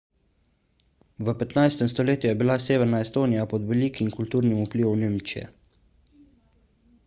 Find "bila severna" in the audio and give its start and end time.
2.39-3.03